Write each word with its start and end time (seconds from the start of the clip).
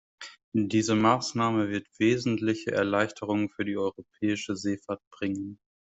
Diese 0.55 0.95
Maßnahme 0.95 1.69
wird 1.69 1.85
wesentliche 1.99 2.71
Erleichterungen 2.71 3.49
für 3.49 3.65
die 3.65 3.77
europäische 3.77 4.55
Seefahrt 4.55 5.03
bringen. 5.13 5.59